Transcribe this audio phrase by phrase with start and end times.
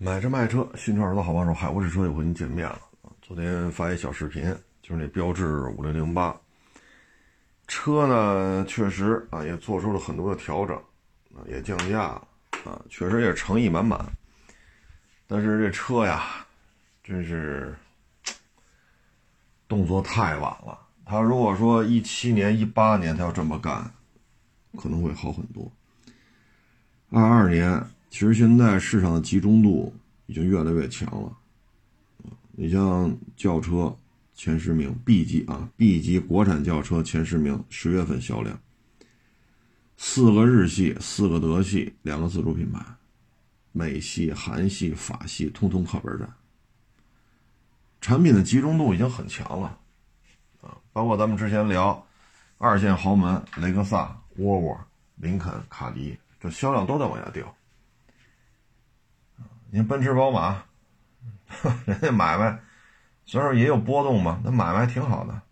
[0.00, 2.80] 买车卖车，新车耳朵好帮手，海沃士车又和您见面了
[3.20, 4.44] 昨天发一小视频，
[4.80, 6.40] 就是那标致五零零八
[7.66, 10.76] 车呢，确实啊也做出了很多的调整
[11.34, 12.28] 啊，也降价了
[12.64, 14.00] 啊，确实也诚意满满。
[15.26, 16.46] 但是这车呀，
[17.02, 17.74] 真是
[19.66, 20.78] 动作太晚了。
[21.04, 23.92] 他如果说一七年、一八年他要这么干，
[24.80, 25.68] 可能会好很多。
[27.10, 27.84] 二二年。
[28.10, 29.94] 其实现在市场的集中度
[30.26, 31.36] 已经越来越强了，
[32.52, 33.94] 你像轿车
[34.34, 38.58] 前十名 B 级啊，B 级国产轿车前十名，十月份销量，
[39.96, 42.84] 四个日系，四个德系，两个自主品牌，
[43.72, 46.28] 美系、韩系、法系，通通靠边站。
[48.00, 49.78] 产品的集中度已经很强了，
[50.62, 52.06] 啊，包括咱们之前聊
[52.56, 54.80] 二线豪门，雷克萨、沃尔沃、
[55.16, 57.54] 林肯、卡迪，这销量都在往下掉。
[59.70, 60.64] 你奔驰、宝马，
[61.84, 62.58] 人家买卖
[63.26, 65.42] 虽然说也有波动嘛，那买卖挺好的。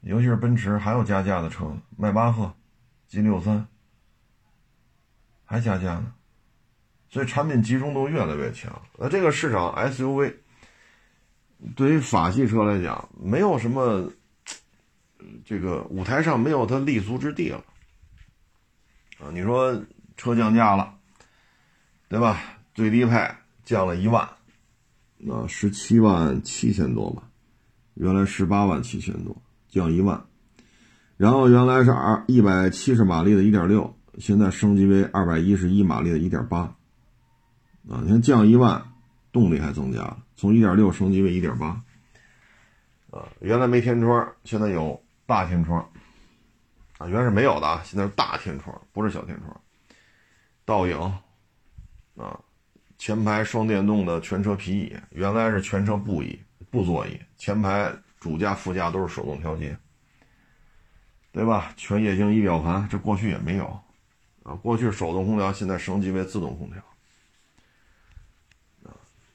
[0.00, 2.52] 尤其是奔驰，还有加价的车，迈巴赫、
[3.06, 3.66] G 六三
[5.44, 6.14] 还加价呢。
[7.08, 8.82] 所以产品集中度越来越强。
[8.98, 10.34] 那这个市场 SUV
[11.76, 14.10] 对于法系车来讲，没有什么
[15.44, 17.62] 这个舞台上没有它立足之地了
[19.20, 19.30] 啊！
[19.30, 19.78] 你说
[20.16, 20.98] 车降价了，
[22.08, 22.40] 对吧？
[22.74, 23.30] 最低配
[23.64, 24.22] 降了一万，
[25.30, 27.22] 啊十七万七千多吧，
[27.94, 29.36] 原来十八万七千多，
[29.68, 30.24] 降一万。
[31.18, 36.60] 然后原来是二一百七十马力的一点六，现在升级为二百一十一马力的一点八，
[37.88, 38.82] 啊，你看降一万，
[39.30, 41.68] 动力还增加了，从一点六升级为一点八，
[43.10, 45.86] 啊，原来没天窗，现在有大天窗，
[46.98, 49.60] 啊，原来是没有的啊，现在是大天窗，不是小天窗，
[50.64, 50.98] 倒影，
[52.16, 52.40] 啊。
[53.04, 59.76] 前排双电动的全车皮椅，原来是全车布椅、布座椅，前排主驾、副驾都是手动调节，
[61.32, 61.74] 对吧？
[61.76, 63.66] 全液晶仪表盘，这过去也没有
[64.44, 64.54] 啊。
[64.54, 66.80] 过去手动空调，现在升级为自动空调，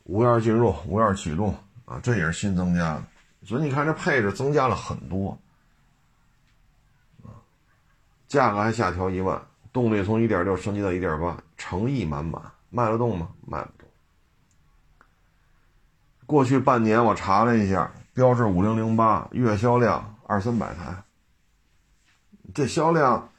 [0.06, 3.04] 无钥匙进入、无钥匙启动啊，这也是新增加的。
[3.44, 5.38] 所以你看，这配置增加了很多
[7.22, 7.36] 啊，
[8.30, 12.42] 价格还下调一万，动力从一点六升级到一点八，诚意满满。
[12.70, 13.30] 卖得动吗？
[13.46, 13.88] 卖不动。
[16.26, 21.04] 过去半年我查了一下，标致五零零八月销量二三百台，
[22.54, 23.30] 这销量，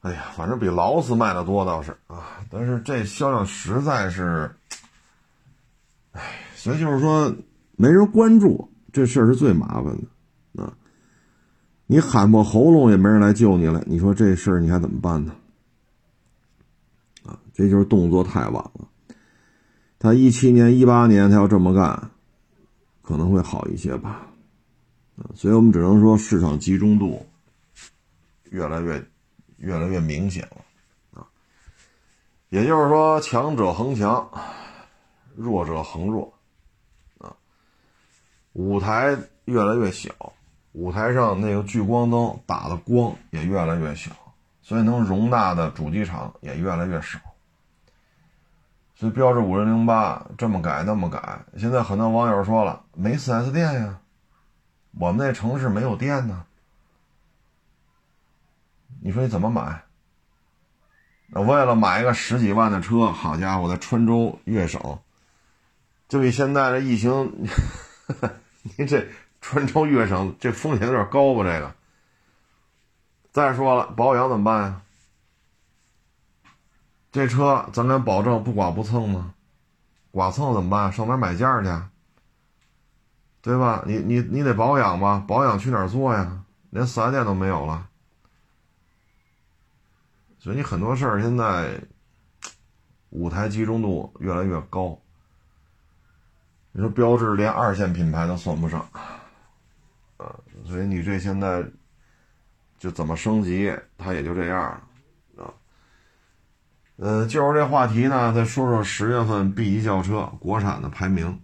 [0.00, 4.54] 哎呀，反正比劳斯卖的多倒是啊，但是这销量实在是，
[6.12, 6.20] 哎，
[6.54, 7.34] 所以就是说
[7.76, 9.96] 没人关注这事儿是最麻烦
[10.54, 10.72] 的啊。
[11.86, 15.34] 你喊破喉咙也没人来救你了，你说这事儿你还怎么办呢？
[17.56, 18.86] 这就是动作太晚了。
[19.98, 22.10] 他一七年、一八年他要这么干，
[23.00, 24.26] 可能会好一些吧。
[25.34, 27.26] 所以我们只能说市场集中度
[28.50, 29.02] 越来越、
[29.56, 31.26] 越来越明显了啊。
[32.50, 34.30] 也就是说，强者恒强，
[35.34, 36.30] 弱者恒弱
[37.16, 37.34] 啊。
[38.52, 40.10] 舞台越来越小，
[40.72, 44.10] 舞台上那个聚光灯打的光也越来越小，
[44.60, 47.18] 所以能容纳的主机厂也越来越少。
[48.98, 53.98] 所以标致五零零八这么改那么改，现在很多网友说了没 4S 店呀，
[54.98, 56.46] 我们那城市没有店呢。
[59.02, 59.82] 你说你怎么买？
[61.28, 64.98] 那为了买一个十几万的车，好家伙，在川州粤省，
[66.08, 67.46] 就比现在的疫情，
[68.78, 69.06] 你这
[69.42, 71.42] 川州粤省这风险有点高吧？
[71.44, 71.74] 这个。
[73.30, 74.82] 再说了，保养怎么办呀？
[77.16, 79.32] 这车咱敢保证不刮不蹭吗？
[80.10, 80.92] 刮蹭怎么办？
[80.92, 81.70] 上哪买件去？
[83.40, 83.82] 对吧？
[83.86, 85.24] 你你你得保养吧？
[85.26, 86.44] 保养去哪儿做呀？
[86.68, 87.88] 连四 S 店都没有了。
[90.38, 91.80] 所以你很多事儿现在
[93.08, 95.00] 舞台集中度越来越高。
[96.72, 98.86] 你说标致连二线品牌都算不上，
[100.18, 101.64] 啊，所以你这现在
[102.78, 104.82] 就怎么升级，它也就这样了。
[106.96, 111.40] 呃，就是这话题呢，再说说十月份 B 级轿车国产的排名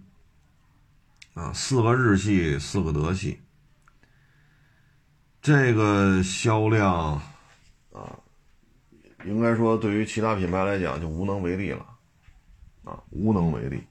[1.34, 3.40] 啊，四个日系，四个德系，
[5.42, 7.20] 这个销量
[7.92, 8.18] 啊，
[9.26, 11.86] 应该说对于其他品牌来讲就无能为力了
[12.84, 13.86] 啊，无能为力。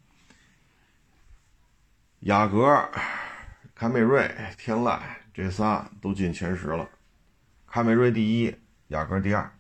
[2.22, 2.90] 雅阁、
[3.76, 5.00] 凯美瑞、天籁
[5.32, 6.90] 这仨都进前十了，
[7.68, 8.56] 凯美瑞第一，
[8.88, 9.52] 雅阁第二。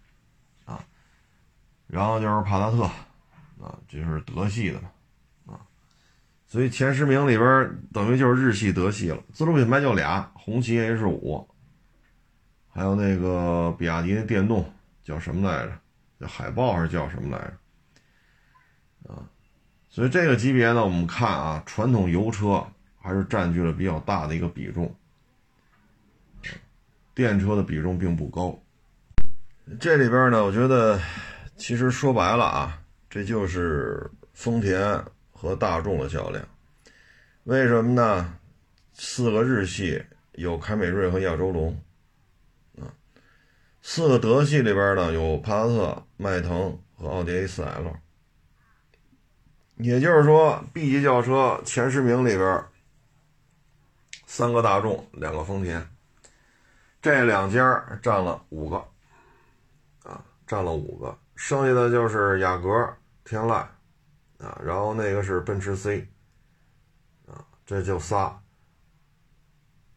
[1.92, 2.84] 然后就是帕萨特，
[3.62, 4.90] 啊，就是德系的嘛，
[5.54, 5.60] 啊，
[6.48, 9.22] 所以前十名里边等于就是日系、德系了。
[9.34, 11.46] 自主品牌就俩，红旗 H 五，
[12.70, 14.74] 还有那个比亚迪的电动
[15.04, 15.74] 叫什么来着？
[16.22, 19.14] 叫海豹还是叫什么来着？
[19.14, 19.28] 啊，
[19.90, 22.66] 所以这个级别呢，我们看啊，传统油车
[23.02, 24.96] 还是占据了比较大的一个比重，
[27.14, 28.58] 电车的比重并不高。
[29.78, 30.98] 这里边呢，我觉得
[31.62, 35.00] 其实说白了啊，这就是丰田
[35.32, 36.44] 和大众的较量。
[37.44, 38.34] 为什么呢？
[38.94, 41.80] 四个日系有凯美瑞和亚洲龙，
[42.80, 42.90] 啊，
[43.84, 47.94] 四个德系里边呢有帕萨特、迈腾和奥迪 A4L。
[49.76, 52.66] 也就是说，B 级轿车前十名里边，
[54.26, 55.88] 三个大众，两个丰田，
[57.04, 58.78] 这两家占了五个。
[60.04, 62.88] 啊占了五个，剩下的就是雅阁、
[63.26, 63.56] 天籁，
[64.38, 66.08] 啊，然后那个是奔驰 C，
[67.26, 68.40] 啊，这就仨。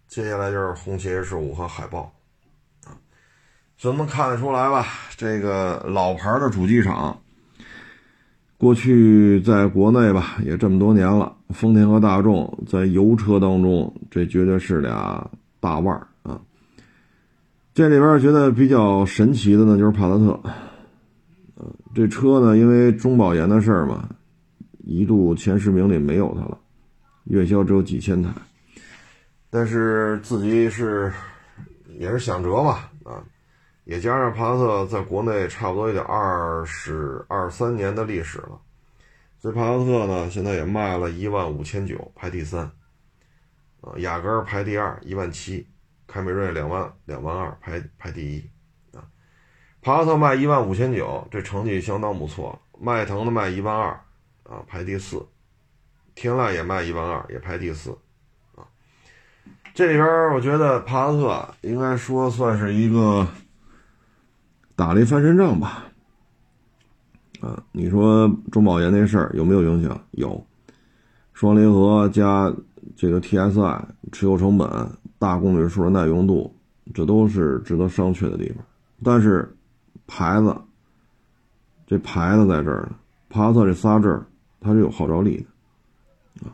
[0.08, 2.10] 接下来就是红旗 H 五和海豹，
[2.86, 2.96] 啊，
[3.76, 4.86] 所以能看得出来吧？
[5.18, 7.20] 这个老牌的主机厂，
[8.56, 15.30] 过去在国内吧也这么多年了，丰田和大众在油车当中，这绝对是俩
[15.60, 16.08] 大腕儿。
[17.74, 20.40] 这里边觉得比较神奇的呢，就是帕萨特，
[21.94, 24.08] 这车呢，因为中保研的事儿嘛，
[24.78, 26.58] 一度前十名里没有它了，
[27.24, 28.30] 月销只有几千台，
[29.48, 31.12] 但是自己是
[31.98, 33.22] 也是想辙嘛，啊，
[33.84, 38.60] 也加上帕萨特在国内差不多也得二十二三年的历史了，
[39.38, 42.64] 所以帕萨特呢，现在也卖了一万五千九，排第三，
[43.80, 45.66] 啊，雅阁排第二，一万七。
[46.06, 48.50] 凯美瑞两万两万二排排第一，
[49.84, 52.58] 帕萨特卖一万五千九，这成绩相当不错。
[52.80, 53.90] 迈腾的卖一万二，
[54.44, 55.22] 啊，排第四。
[56.14, 57.90] 天籁也卖一万二，也排第四，
[58.54, 58.64] 啊，
[59.74, 63.28] 这里边我觉得帕萨特应该说算是一个
[64.74, 65.84] 打了一翻身仗吧，
[67.42, 70.00] 啊，你说中保研那事儿有没有影响？
[70.12, 70.42] 有，
[71.34, 72.50] 双离合加
[72.96, 73.82] 这个 TSI
[74.12, 74.66] 持有成本。
[75.18, 76.54] 大公里数的耐用度，
[76.94, 78.64] 这都是值得商榷的地方。
[79.02, 79.54] 但是，
[80.06, 80.56] 牌子，
[81.86, 82.96] 这牌子在这儿呢。
[83.28, 84.26] 帕萨特这仨字儿，
[84.60, 85.44] 它是有号召力
[86.40, 86.52] 的啊。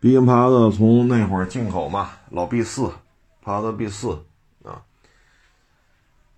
[0.00, 2.90] 毕竟帕萨特从那会儿进口嘛，老 B 四，
[3.42, 4.24] 帕萨特 B 四
[4.64, 4.82] 啊，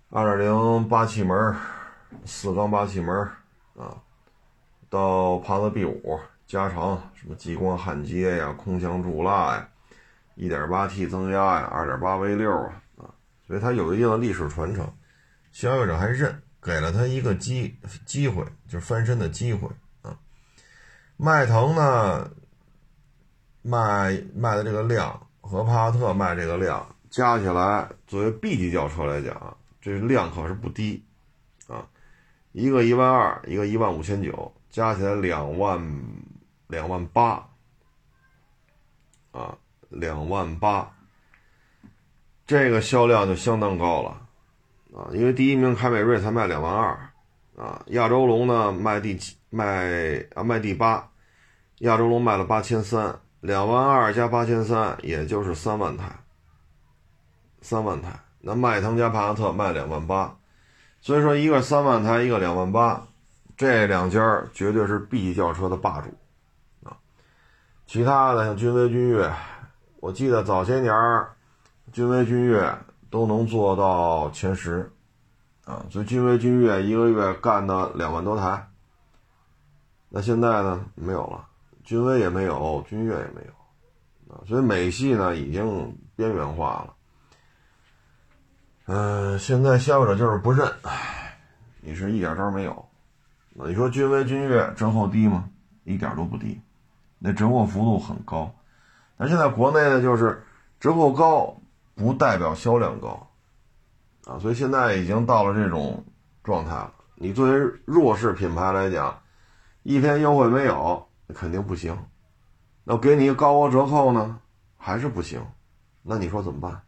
[0.09, 1.55] 二点零八气门，
[2.25, 3.15] 四缸八气门
[3.75, 3.97] 啊，
[4.89, 9.67] 到帕萨特 B 五加长，什么激光焊接呀，空腔注蜡呀。
[10.35, 13.05] 一点八 T 增压呀，二点八 V 六啊，啊，
[13.47, 14.87] 所以它有一定的历史传承，
[15.53, 17.73] 消费者还认，给了他一个机
[18.05, 19.69] 机会，就是翻身的机会
[20.01, 20.19] 啊。
[21.15, 22.29] 迈腾呢，
[23.61, 31.01] 卖卖的这个量和帕萨特卖这个量加起来，作为 B 级轿车来讲，这量可是不低
[31.67, 31.87] 啊，
[32.51, 35.79] 一个一万二，一个一万五千九，加起来两万
[36.67, 37.47] 两万八
[39.31, 39.57] 啊。
[39.95, 40.91] 两万八，
[42.47, 44.22] 这个销量就相当高了，
[44.95, 47.09] 啊，因为第一名凯美瑞才卖两万二，
[47.57, 51.09] 啊，亚洲龙呢卖第七卖啊卖第八，
[51.79, 56.11] 亚洲龙卖了八千三，两万二加八千三，也就是三万台，
[57.61, 58.19] 三万台。
[58.39, 60.35] 那迈腾加帕萨特卖两万八，
[61.01, 63.07] 所以说一个三万台，一个两万八，
[63.57, 66.09] 这两家绝对是 B 级轿车的霸主，
[66.87, 66.97] 啊，
[67.87, 69.33] 其他的像君威、君越。
[70.01, 70.93] 我记得早些年，
[71.91, 72.59] 君威、君越
[73.13, 74.91] 都能做到前十，
[75.65, 78.67] 啊，所以君威、君越一个月干的两万多台。
[80.09, 81.45] 那现在呢，没有了，
[81.83, 86.93] 君威也没有，君越也没有，啊，所以美系呢已经边缘化了。
[88.87, 90.67] 嗯，现在消费者就是不认，
[91.81, 92.83] 你是一点招没有。
[93.51, 95.47] 那你说君威、君越折扣低吗？
[95.83, 96.59] 一点都不低，
[97.19, 98.51] 那折扣幅度很高。
[99.17, 100.43] 那现在国内呢，就是
[100.79, 101.55] 折扣高
[101.95, 103.27] 不代表销量高，
[104.25, 106.03] 啊，所以现在已经到了这种
[106.43, 106.93] 状态了。
[107.15, 109.21] 你作为弱势品牌来讲，
[109.83, 111.97] 一天优惠没有，肯定不行。
[112.83, 114.39] 那给你一个高额折扣呢，
[114.77, 115.45] 还是不行。
[116.01, 116.81] 那你说怎么办？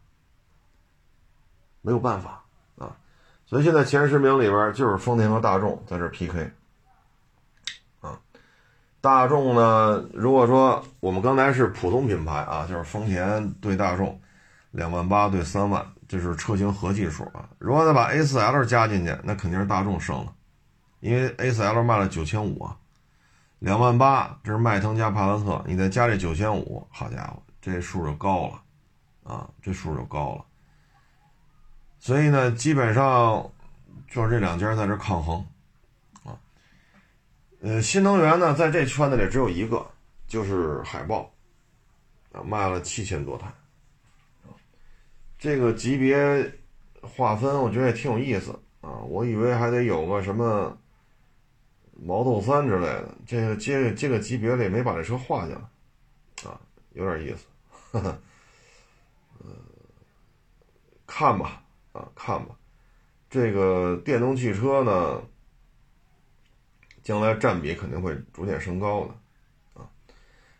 [1.80, 2.44] 没有办法
[2.76, 2.96] 啊。
[3.46, 6.50] 所以现在前十名里边就是丰田和大众在这 PK
[8.00, 8.18] 啊。
[9.00, 10.04] 大众呢？
[10.12, 14.20] 如果说我们刚才是普通品牌啊，就是丰田对大众，
[14.70, 17.48] 两万八对三万，这是车型合计数啊。
[17.58, 20.34] 如果再把 A4L 加进去，那肯定是大众胜了，
[21.00, 22.76] 因为 A4L 卖了九千五啊，
[23.58, 30.44] 两万八，这是迈腾加帕萨特，你再加这九千五，好家伙，这数就高了，啊，这数就高了。
[31.98, 33.50] 所以呢，基本上
[34.08, 35.44] 就是这两家在这抗衡，
[36.22, 36.38] 啊，
[37.62, 39.84] 呃，新能源呢，在这圈子里只有一个，
[40.28, 41.28] 就是海豹，
[42.32, 43.52] 啊，卖了七千多台，
[45.38, 46.52] 这个级别
[47.02, 50.76] 划分，我觉得也挺有意思啊，我以为还得有个什么。
[51.98, 56.60] 毛豆三之类的，这个这这个级别里没把这车划进来，啊，
[56.92, 57.46] 有点意思，
[57.90, 58.18] 呵呵，
[59.38, 59.46] 呃，
[61.06, 61.62] 看吧，
[61.92, 62.54] 啊，看吧，
[63.30, 65.22] 这个电动汽车呢，
[67.02, 69.88] 将来占比肯定会逐渐升高的，啊，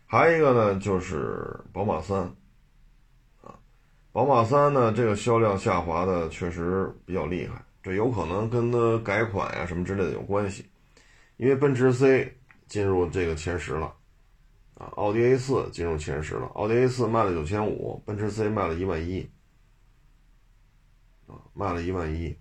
[0.07, 2.33] 还有一个呢就是宝马三，
[4.17, 10.65] 宝马三呢这个销量下滑的确实比较厉害，这有可能跟它改款呀什么之类的有关系。
[11.35, 13.93] 因为奔驰 C 进入这个前十了，
[14.73, 19.29] 啊，奥迪 A 四进入前十了，奥迪 A 四卖了九千五，奔驰 C 卖了一万一，
[21.27, 22.35] 啊，卖了一万一，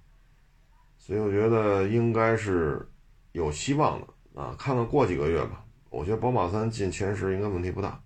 [0.97, 2.91] 所以我觉得应该是
[3.33, 8.03] 有希望的，啊，看看过几个月吧，我觉得宝马三进前十应该问题不大，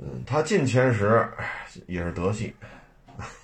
[0.00, 1.26] 嗯，它进前十
[1.86, 2.52] 也是德系，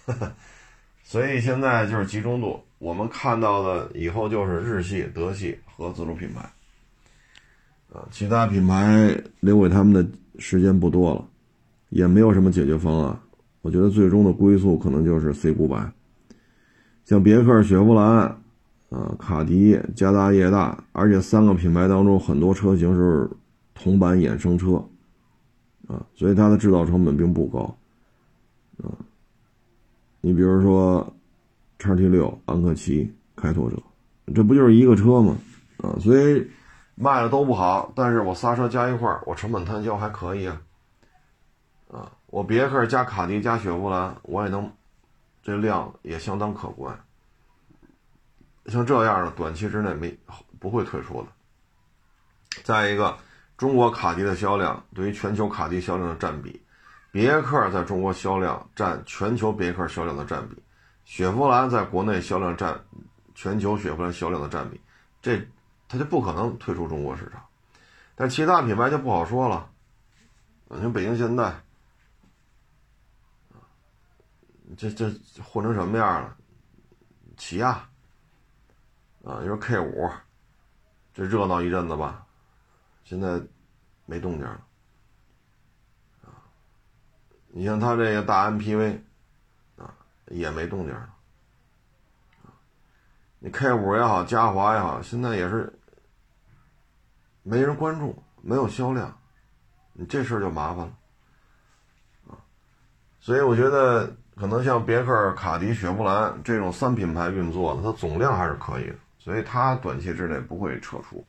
[1.03, 2.61] 所以现在就是集中度。
[2.79, 6.41] 我们看到的以后就是日系、德系和自主品牌，
[7.93, 10.07] 啊，其他品牌留给他们的
[10.39, 11.27] 时间不多了，
[11.89, 13.19] 也没有什么解决方案。
[13.63, 15.91] 我觉得最终的归宿可能就是 C 五百，
[17.05, 18.05] 像别克、雪佛兰、
[18.91, 23.29] 啊卡迪、加大、业大，而且三个品牌当中很多车型是
[23.75, 24.85] 同版衍生车，
[25.89, 27.77] 啊，所以它的制造成本并不高，
[28.83, 28.93] 啊，
[30.21, 31.15] 你比如说。
[31.77, 33.77] 叉 T 六、昂克旗、开拓者，
[34.35, 35.37] 这不就是一个车吗？
[35.79, 36.51] 啊，所以
[36.95, 40.63] 卖的都不好，但是我仨车加一块，我成本摊销还可以啊。
[41.91, 44.73] 啊，我别克加卡迪加雪佛兰，我也能，
[45.43, 46.99] 这量也相当可观。
[48.67, 50.17] 像这样的短期之内没
[50.59, 51.29] 不会退出的。
[52.63, 53.19] 再一个，
[53.57, 56.61] 中国卡迪的销量对于全球卡迪销量的占比，
[57.11, 60.61] 别克在中国销量占全球别克销量的占比。
[61.05, 62.83] 雪佛兰在国内销量占
[63.35, 64.81] 全球雪佛兰销量的占比，
[65.23, 65.47] 这
[65.87, 67.45] 它就不可能退出中国市场。
[68.17, 69.69] 但其他品牌就不好说了，
[70.69, 71.55] 你像北京现代，
[74.77, 76.37] 这这混成什么样了？
[77.37, 77.71] 起亚，
[79.25, 80.11] 啊，你说 K 五，
[81.13, 82.24] 这热闹一阵子吧，
[83.05, 83.41] 现在
[84.07, 84.61] 没动静了。
[86.25, 86.35] 啊，
[87.49, 88.99] 你像它这个大 MPV
[89.77, 89.95] 啊。
[90.31, 91.15] 也没动静了，
[93.41, 95.71] 你 K 五也好，嘉华也好，现在也是
[97.43, 99.15] 没人关注，没有销量，
[99.93, 100.93] 你这事儿就麻烦了，
[102.29, 102.41] 啊，
[103.21, 111.23] 所以我觉得可能像别克、卡迪、雪佛兰这种三品牌运作的，它总量还是可以的，所以它短期之内不会撤出。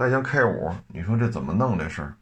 [0.00, 2.14] 再像 K 五，你说这怎么弄这事儿，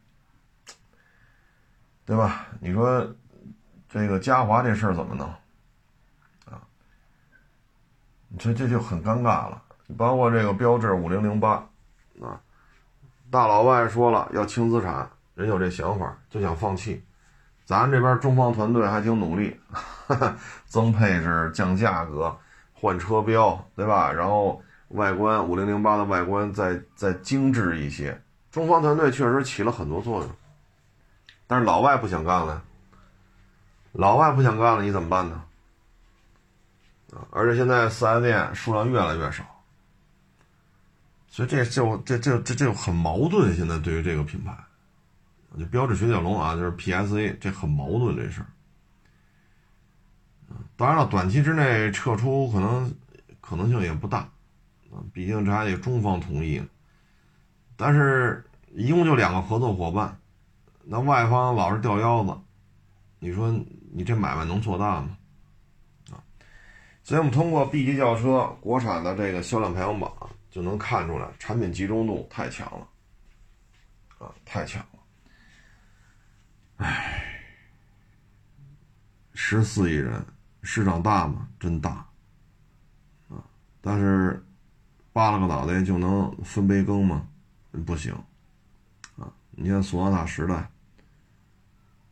[2.03, 2.45] 对吧？
[2.59, 3.15] 你说
[3.87, 5.25] 这个嘉华这事儿怎么弄？
[6.43, 6.59] 啊，
[8.27, 11.51] 你这这就很尴尬了，你包括这个标志五零零八，
[12.21, 12.41] 啊，
[13.31, 17.01] 大老外说了要轻资产，人有这想法就想放弃，
[17.63, 19.57] 咱这边中方团队还挺努力，
[20.67, 22.37] 增配置、降价格、
[22.73, 24.11] 换车标，对吧？
[24.11, 30.31] 然后外观五零零八的外观再再精致一些，中方团队确实起了很多作用，
[31.47, 32.63] 但是老外不想干了，
[33.91, 35.43] 老外不想干了，你怎么办呢？
[37.31, 39.43] 而且现在四 S 店数量越来越少，
[41.27, 43.55] 所以这就这这这这很矛盾。
[43.55, 44.55] 现在对于这个品牌，
[45.57, 48.47] 就标志雪铁龙啊，就是 PSA，这很矛盾这事儿。
[50.77, 52.93] 当然了，短期之内撤出可能
[53.41, 54.29] 可能性也不大，
[54.91, 56.61] 啊，毕竟这还得中方同意。
[57.75, 60.19] 但是一共就两个合作伙伴，
[60.83, 62.37] 那外方老是掉腰子，
[63.19, 63.49] 你说
[63.91, 65.17] 你这买卖能做大吗？
[67.01, 70.11] 所以我们通过 B 级轿车国产的这个销量排行榜
[70.51, 72.87] 就能看出来，产品集中度太强了，
[74.19, 74.99] 啊，太强了。
[76.77, 77.33] 唉，
[79.33, 80.23] 十四亿人，
[80.61, 81.47] 市场大吗？
[81.59, 82.07] 真大，
[83.29, 83.43] 啊，
[83.81, 84.45] 但是
[85.19, 87.27] 扒拉个脑袋就能分杯羹吗？
[87.85, 88.13] 不行，
[89.17, 90.71] 啊，你看索纳塔时代，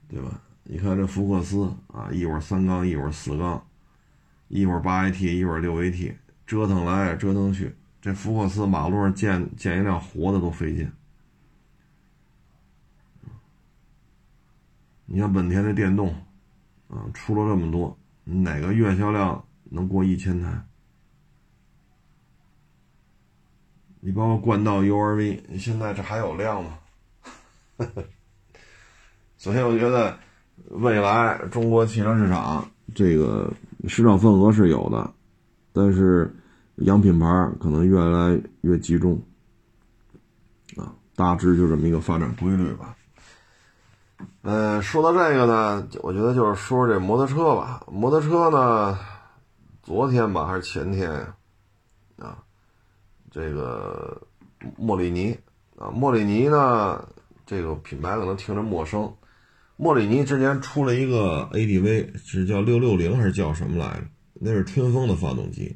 [0.09, 0.41] 对吧？
[0.65, 3.65] 你看这福克斯啊，一会儿三缸，一会儿四缸。
[4.49, 10.91] 一会儿八 AT，一会儿六 AT，折腾来折腾去，这福克斯马路上建建一辆活的都费劲。
[15.05, 16.13] 你像本田的电动，
[16.89, 20.61] 啊，出了这么多，哪个月销量能过一千台？
[24.07, 26.77] 你包括冠道 URV，你现在这还有量吗？
[29.35, 30.17] 所以我觉得
[30.69, 33.51] 未来中国汽车市场这个
[33.85, 35.13] 市场份额是有的，
[35.73, 36.33] 但是
[36.75, 37.27] 洋品牌
[37.59, 39.21] 可能越来越集中，
[40.77, 42.95] 啊，大致就这么一个发展规律吧。
[44.43, 47.83] 嗯，说到这个呢，我觉得就是说这摩托车吧。
[47.91, 48.97] 摩托车呢，
[49.83, 51.35] 昨天吧还是前天呀？
[53.31, 54.21] 这个
[54.77, 55.37] 莫里尼
[55.77, 57.07] 啊，莫里尼呢，
[57.45, 59.13] 这个品牌可能听着陌生。
[59.75, 64.07] 莫里尼之前出了一个 ADV，是叫六六零还是叫什么来着？
[64.33, 65.75] 那是春风的发动机，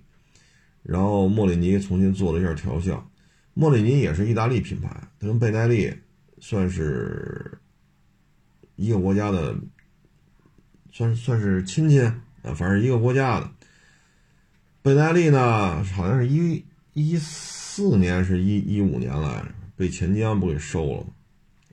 [0.83, 3.09] 然后莫里尼重新做了一下调校。
[3.53, 4.89] 莫里尼也是意大利品牌，
[5.19, 5.93] 它跟贝耐利
[6.39, 7.57] 算是。
[8.77, 9.55] 一个国家的，
[10.91, 12.15] 算算是亲戚啊，
[12.55, 13.47] 反正一个国家的。
[14.81, 19.45] 贝耐利呢，好像是一一四年是一一五年来着，
[19.75, 21.03] 被钱江不给收了。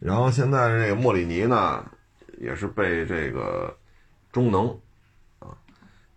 [0.00, 1.84] 然后现在这个莫里尼呢，
[2.38, 3.76] 也是被这个
[4.30, 4.68] 中能
[5.40, 5.48] 啊，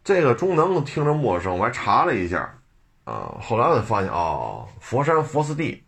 [0.04, 2.58] 这个中能听着陌生，我还查了一下
[3.04, 5.84] 啊，后来我才发现哦，佛山佛斯蒂，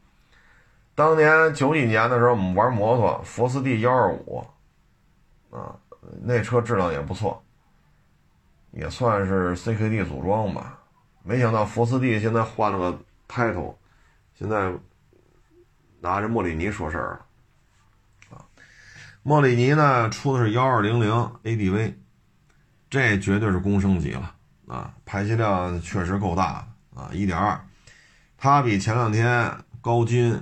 [0.96, 4.44] 当年九几年的时候我们玩摩托，佛斯蒂幺二五。
[5.52, 5.78] 啊，
[6.24, 7.44] 那车质量也不错，
[8.72, 10.80] 也算是 CKD 组装吧。
[11.24, 13.76] 没想到福斯蒂现在换了个 title，
[14.38, 14.74] 现在
[16.02, 18.38] 拿着莫里尼说事儿了。
[18.38, 18.46] 啊，
[19.24, 21.12] 莫里尼呢出的是幺二零零
[21.44, 21.94] ADV，
[22.90, 24.36] 这绝对是公升级了
[24.68, 27.60] 啊，排气量确实够大啊，一点二，
[28.38, 29.52] 它比前两天
[29.82, 30.40] 高金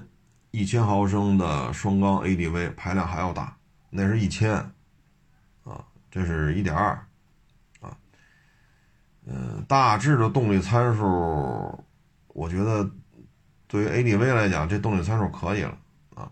[0.50, 3.56] 一千毫升的双缸 ADV 排量还要大，
[3.90, 4.54] 那是一千。
[5.64, 7.08] 啊这是一点二，
[9.26, 11.84] 嗯，大致的动力参数，
[12.30, 12.90] 我觉得
[13.68, 15.78] 对于 ADV 来讲，这动力参数可以了，
[16.16, 16.32] 啊，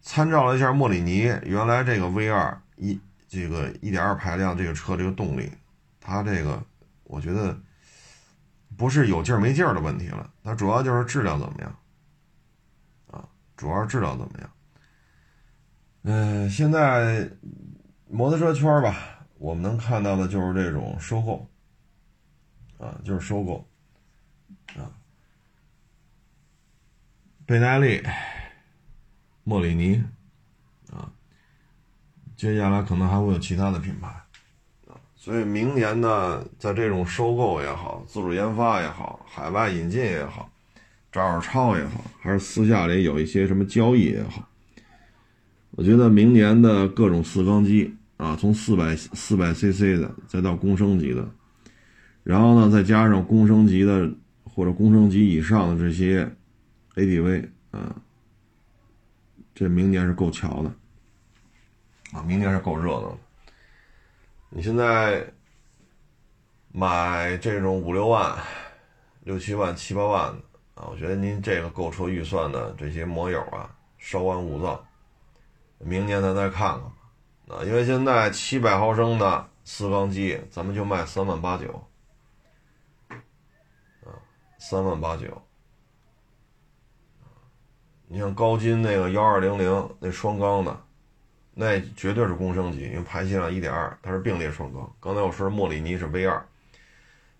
[0.00, 5.50] 参照了一下莫里尼原来这个 V 二一这个一点二排量这个车这个动力，
[6.00, 6.62] 它这个
[7.02, 7.58] 我觉得
[8.76, 11.76] 不是有劲儿没劲儿的问题了，它主要就是质量怎么样，
[13.10, 14.50] 啊，主要是质量怎么样，
[16.02, 17.28] 嗯，现在
[18.08, 19.16] 摩托车圈吧。
[19.40, 21.47] 我们能看到的就是这种收购，
[22.78, 23.68] 啊，就是收购，
[24.76, 24.90] 啊，
[27.44, 28.02] 贝耐利、
[29.44, 30.02] 莫里尼，
[30.92, 31.12] 啊，
[32.36, 34.08] 接下来可能还会有其他的品牌，
[34.88, 40.50] 啊，所以明年呢，在这种收购也好、自主研发也好、海外引进也好、
[41.10, 44.48] 照照抄也好，还是私下里有一些什么交易也好，
[45.72, 47.94] 我觉得明年的各种四缸机。
[48.18, 51.24] 啊，从四百四百 CC 的，再到公升级的，
[52.28, 54.06] 然后呢，再加上工升级的
[54.44, 56.30] 或者工升级以上的这些
[56.94, 57.96] ADV，啊，
[59.54, 60.70] 这明年是够瞧的，
[62.12, 63.16] 啊，明年是够热闹的。
[64.50, 65.26] 你现在
[66.70, 68.36] 买这种五六万、
[69.24, 70.38] 六七万、七八万的
[70.74, 74.86] 啊，我觉得您这个购车预算的这些摩友啊，稍安勿躁，
[75.78, 77.56] 明年咱再看看。
[77.56, 81.82] 啊，因为现在七百毫升的四缸机，咱们就卖三万八九，
[84.58, 85.42] 三万八九。
[88.06, 90.80] 你像高金那个幺二零零那双缸的，
[91.54, 94.94] 那绝对是公升级，因为排气量一点二，它是并列双缸。
[95.00, 96.46] 刚才我说莫里尼是 V 二，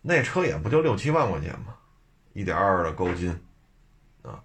[0.00, 1.74] 那车也不就六七万块钱嘛，
[2.32, 3.30] 一点二的高金，
[4.22, 4.42] 啊，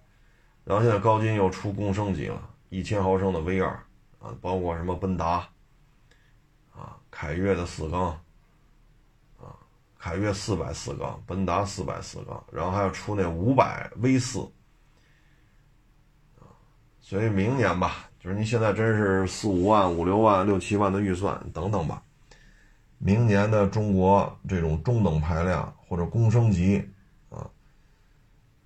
[0.64, 3.70] 然后现在高金又出公升级了，一千毫升的 V 二，
[4.18, 5.48] 啊，包括什么奔达。
[6.72, 8.18] 啊凯越的四缸，
[10.04, 14.46] 凯越四百四缸，奔达四百四缸，然后还要出那五百 V 四，
[17.00, 22.02] 所以明年吧，就是您现在真是四五万、五六万、六七万的预算，等等吧，
[22.98, 26.86] 明年的中国这种中等排量或者公升级，
[27.30, 27.48] 啊，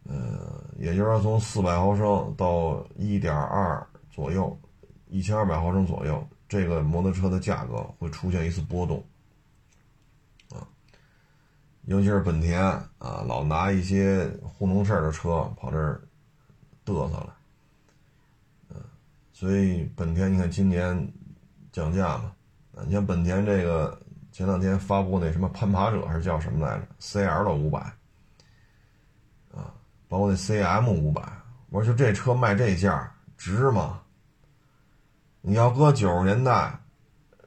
[0.09, 4.59] 呃，也就是说从四百毫升到一点二左右，
[5.07, 6.21] 一千二百毫升左右。
[6.49, 9.05] 这个摩托车的价格会出现一次波动，
[11.89, 12.63] 尤其是本田
[12.99, 15.99] 啊，老拿一些糊弄事儿的车跑这儿
[16.85, 17.35] 嘚瑟了，
[18.69, 18.77] 嗯，
[19.33, 21.11] 所以本田你看今年
[21.73, 22.35] 降价嘛，
[22.85, 23.99] 你像本田这个
[24.31, 27.81] 前两天发布那什么攀爬者还是叫什么来着？CL 的五百，
[29.51, 29.73] 啊，
[30.09, 31.23] 包括那 CM 五百，
[31.71, 34.03] 我说就这车卖这价值吗？
[35.41, 36.79] 你要搁九十年代，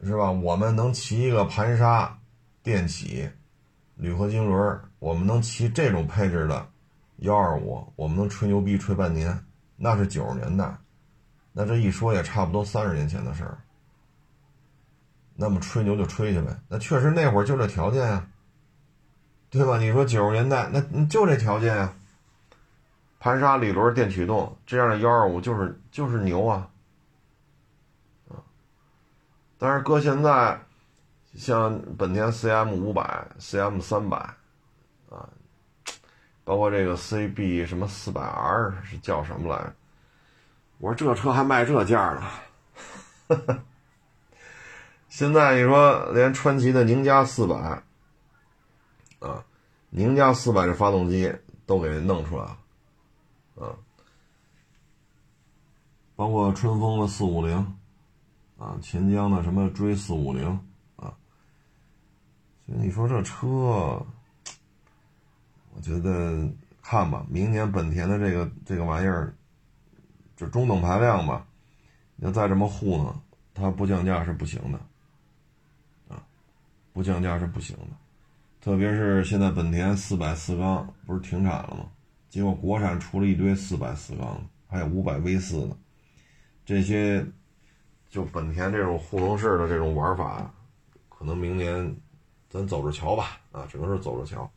[0.03, 0.31] 是吧？
[0.31, 2.17] 我们能骑一个盘刹
[2.63, 3.29] 电起
[4.01, 6.67] 铝合金轮，我们能骑这种配置的
[7.17, 10.75] 幺二五，我们能吹牛逼吹半年，那是九十年代。
[11.53, 13.59] 那这一说也差不多三十年前的事儿。
[15.35, 18.27] 那么吹牛就吹去呗，那确实那会儿就这条件呀，
[19.51, 19.77] 对吧？
[19.77, 21.93] 你说九十年代那就这条件呀，
[23.19, 26.67] 盘刹铝轮电驱动这样的幺二五就是就是牛，啊！
[29.59, 30.59] 但是搁现在，
[31.35, 34.17] 像本田 CM 五百、CM 三百，
[35.09, 35.29] 啊，
[36.43, 39.73] 包括这个 CB 什么四百 R 是叫什么来？
[40.79, 42.19] 我说这车还卖这价
[43.29, 43.59] 呢，
[45.09, 47.55] 现在你说连川崎的宁家四百，
[49.19, 49.45] 啊，
[49.91, 51.31] 宁家四百这发动机
[51.67, 52.57] 都给弄出来了，
[53.67, 53.77] 啊，
[56.15, 57.77] 包括春风的四五零，
[58.57, 60.59] 啊，钱江的什么追四五零，
[62.73, 64.05] 你说这车，
[65.73, 66.49] 我觉得
[66.81, 69.33] 看吧，明年本田的这个这个玩意儿。
[70.33, 71.45] 就中等排量吧，
[72.15, 73.15] 你要再这么糊弄，
[73.53, 74.79] 它不降价是不行的，
[76.07, 76.23] 啊，
[76.93, 77.95] 不降价是不行的。
[78.59, 81.85] 特别是现在本田四百四缸不是停产了吗？
[82.27, 85.77] 结果国产出了一堆四百四缸，还有五百 V 四的，
[86.65, 87.23] 这些
[88.09, 90.51] 就本田这种糊弄式的这种玩法，
[91.07, 91.95] 可能明年
[92.51, 94.47] 咱走着瞧吧，啊，只能是走着瞧。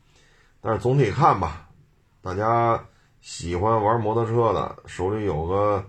[0.60, 1.70] 但是总体看吧，
[2.20, 2.84] 大家。
[3.24, 5.82] 喜欢玩摩托车的，手里有个，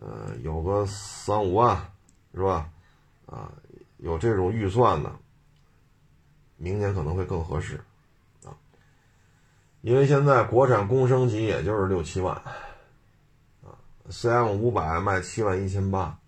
[0.00, 1.92] 呃，有个三五万，
[2.34, 2.68] 是吧？
[3.26, 3.52] 啊，
[3.98, 5.12] 有这种预算的，
[6.56, 7.76] 明年可能会更合适，
[8.44, 8.50] 啊，
[9.82, 12.34] 因为现在国产工升级也就是六七万，
[13.62, 16.18] 啊，CM 五百卖七万一千八，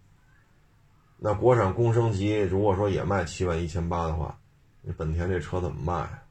[1.17, 4.39] 那国产工升级如果说也卖七万一千八的话，
[4.83, 6.23] 你本田这车怎么卖？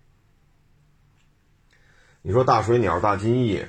[2.22, 3.64] 你说大水鸟、大金翼。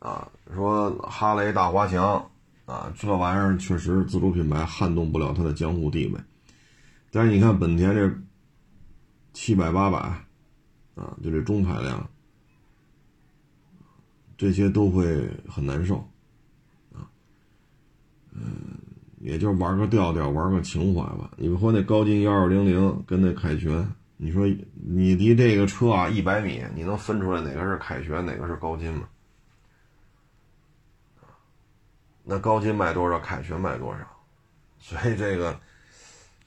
[0.00, 2.30] 啊，说哈雷大华强
[2.66, 6.20] 啊，这玩意儿确实自主品牌撼动不了它的江湖地位。
[7.10, 8.08] 但是你看本田这
[9.32, 9.98] 七百八百
[10.94, 12.08] 啊，就这中排量，
[14.36, 15.96] 这些都会很难受
[16.94, 17.10] 啊。
[18.30, 18.78] 嗯，
[19.18, 21.32] 也就玩个调调，玩个情怀吧。
[21.36, 23.84] 你说那高金幺二零零跟那凯旋，
[24.20, 29.08] 你说你离这个车啊一百米，你能分出来哪个是凯旋，哪个是高金吗？
[32.24, 34.00] 那高金卖多少，凯旋卖多少，
[34.78, 35.58] 所以这个，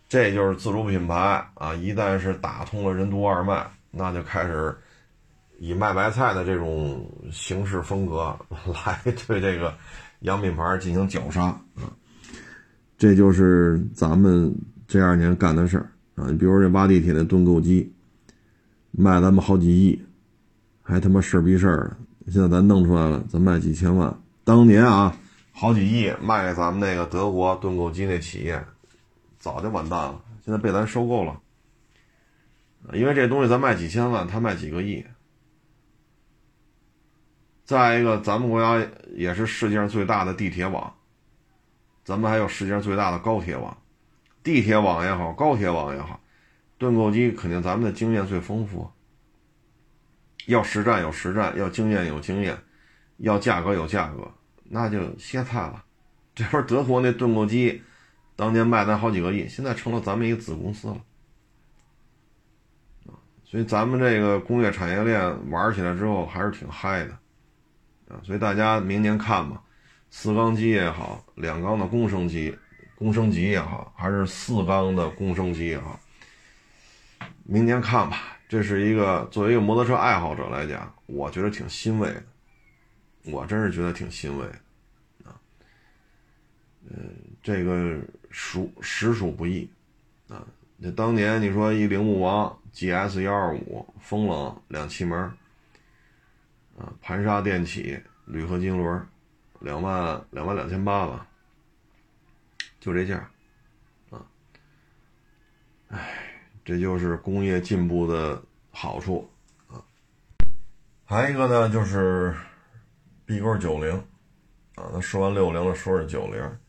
[0.07, 1.15] 这就是自主品牌
[1.55, 1.73] 啊！
[1.73, 4.77] 一旦是打通了任督二脉，那就开始
[5.57, 8.38] 以卖白菜的这种形式风格
[8.86, 9.75] 来 对这个
[10.19, 11.89] 洋品牌进行绞杀啊！
[12.97, 14.53] 这就是咱们
[14.88, 15.89] 这二年干的事儿
[16.21, 16.27] 啊！
[16.29, 17.91] 你比如这挖地铁的盾构机，
[18.91, 19.99] 卖咱们好几亿，
[20.84, 25.17] 还他妈事逼事儿的，现在咱弄出来了，咱卖几千万，当年啊！
[25.51, 28.63] 好几亿卖给咱们那个德国盾构机那企业，
[29.39, 30.21] 早就完蛋了。
[30.45, 31.39] 现在被咱收购了，
[32.93, 35.03] 因为这东西咱卖几千万，他卖几个亿。
[37.65, 40.93] 再一个，咱们国家也是世界上最大的地铁网，
[42.03, 43.77] 咱们还有世界上最大的高铁网。
[44.43, 46.19] 地铁网也好，高铁网也好，
[46.77, 48.89] 盾构机肯定咱们的经验最丰富。
[50.47, 52.58] 要实战有实战，要经验有经验，
[53.17, 54.32] 要价格有价格。
[54.63, 55.84] 那就歇菜了，
[56.34, 57.82] 这边德国那盾构机，
[58.36, 60.97] 当年卖咱好几个亿，现在成了咱们一个子公司了，
[63.43, 67.12] 所以咱们这个工业产业链玩起来之后还是挺嗨的，
[68.08, 69.62] 啊，所以大家明年看吧，
[70.10, 72.58] 四缸机也好，两缸的工升机，
[73.01, 75.99] 公升级也好，还是四缸的公升级也好，
[77.43, 82.23] 明年看吧，这是一个作为一个摩托车爱好者来讲，我觉得挺欣慰的。
[83.23, 84.45] 我真是觉得挺欣慰，
[85.23, 85.33] 啊，
[86.87, 89.67] 嗯，这个属实属不易，
[90.29, 90.45] 啊，
[90.77, 95.19] 那当年你说一铃木王 GS 幺二五风冷两气门，
[96.77, 99.07] 啊，盘刹电起铝合金轮，
[99.59, 101.27] 两万两万两千八吧，
[102.81, 103.31] 就这价，
[104.09, 104.27] 啊，
[105.87, 109.31] 哎，这就是工业进步的好处，
[109.69, 109.79] 啊，
[111.05, 112.35] 还有一个呢就是。
[113.23, 113.95] B 勾九零，
[114.75, 116.59] 啊，那说完六零了，说是九零，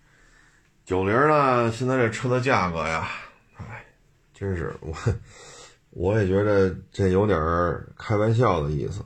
[0.85, 3.09] 九零呢，现在这车的价格呀，
[3.57, 3.85] 哎，
[4.33, 4.95] 真是我，
[5.91, 7.37] 我也觉得这有点
[7.99, 9.03] 开玩笑的意思，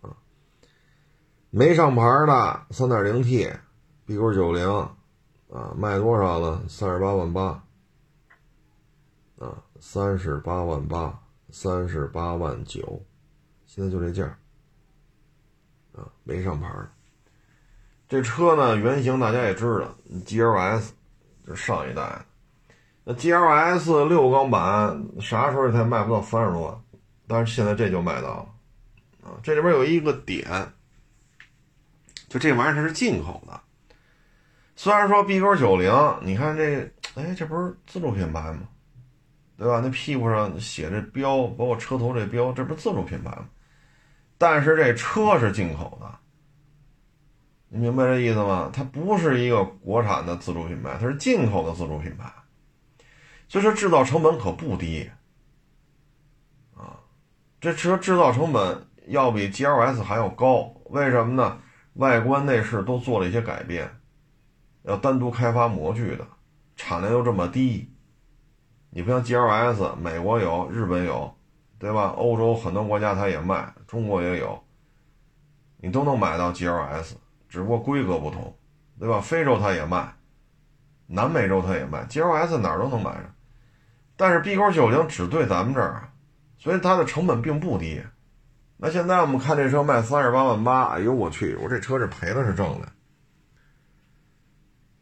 [0.00, 0.16] 啊，
[1.50, 3.52] 没上牌的三点零 T
[4.06, 4.66] B 勾九零
[5.54, 6.60] 啊，卖多少了？
[6.68, 7.64] 三十八万八
[9.38, 13.00] 啊，三十八万八，三十八万九，
[13.64, 14.24] 现在就这价
[15.92, 16.68] 啊，没上牌。
[18.08, 20.90] 这车呢，原型大家也知道，GLS，
[21.46, 22.26] 这是上一代。
[23.04, 26.82] 那 GLS 六缸版啥时候才卖不到三十多万？
[27.28, 29.38] 但是现在这就卖到了啊！
[29.40, 30.72] 这里边有一个点，
[32.28, 33.60] 就这玩意儿它是进口的。
[34.76, 38.68] 虽然说 B 勾九零，你看这，哎，这不是自主品牌吗？
[39.56, 39.80] 对吧？
[39.82, 43.48] 那屁股上写这标，包括车头这标，这不是自主品牌吗？
[44.36, 46.10] 但是这车是进口的。
[47.68, 48.70] 你明白这意思吗？
[48.72, 52.32] 它不是一个国产的自主品牌，它是进口的自主品牌，
[53.48, 55.08] 所以说制造成本可不低
[56.76, 56.98] 啊。
[57.60, 61.58] 这车制造成本要比 GLS 还要高，为什么呢？
[61.94, 63.88] 外观内饰都做了一些改变，
[64.84, 66.26] 要单独开发模具的，
[66.76, 67.90] 产量又这么低，
[68.90, 71.34] 你不像 GLS，美国有，日本有，
[71.78, 72.14] 对吧？
[72.16, 74.62] 欧洲很多国家它也卖，中国也有，
[75.78, 77.14] 你都能买到 GLS。
[77.48, 78.56] 只不过规格不同，
[78.98, 79.20] 对吧？
[79.20, 80.12] 非洲它也卖，
[81.06, 83.30] 南美洲它也卖，GLS 哪儿都能买着。
[84.16, 86.10] 但是 B 勾九零只对咱们这儿，
[86.58, 88.02] 所以它的成本并不低。
[88.76, 92.88] 那现在我们看这车卖三十八万八，哎呦我去，我这车是赔的是挣的。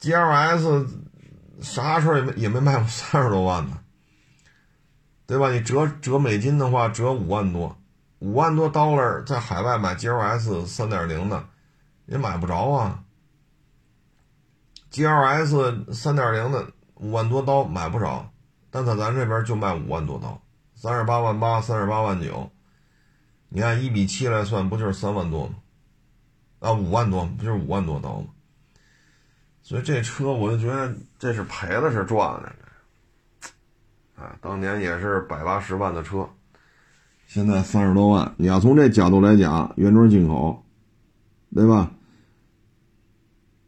[0.02, 0.88] GLS
[1.62, 3.80] 啥时候也没也没卖过三十多万呢，
[5.26, 5.50] 对吧？
[5.50, 7.78] 你折折美金的话，折五万多，
[8.18, 11.48] 五万多 dollar 在海外买 GLS 三点零的。
[12.06, 13.04] 也买不着啊
[14.90, 18.28] ，GLS 三点零的五万多刀买不着，
[18.70, 20.42] 但在咱这边就卖五万多刀，
[20.74, 22.50] 三十八万八，三十八万九，
[23.48, 25.54] 你按一比七来算，不就是三万多吗？
[26.58, 28.26] 啊，五万多不就是五万多刀吗？
[29.62, 32.52] 所以这车我就觉得这是赔了是赚了，
[34.16, 36.28] 啊，当年也是百八十万的车，
[37.26, 40.64] 现在三十多万，你要从这角度来讲，原装进口，
[41.54, 41.92] 对吧？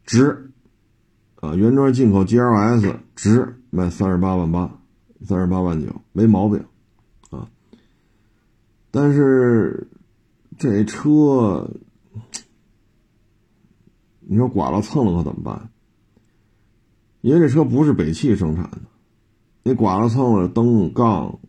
[0.05, 0.51] 值，
[1.37, 4.69] 啊，原装进口 GLS 值卖三十八万八，
[5.25, 6.63] 三十八万九没毛病，
[7.31, 7.47] 啊，
[8.91, 9.87] 但是
[10.57, 11.71] 这车，
[14.19, 15.69] 你说剐了蹭了可怎么办？
[17.25, 18.81] 因为这车不是北汽生产的，
[19.63, 21.39] 你剐了蹭了灯杠，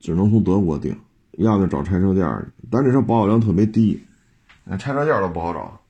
[0.00, 0.98] 只能从德国订，
[1.38, 4.02] 要么找拆车店去，但这车保有量特别低，
[4.80, 5.80] 拆车店都不好找。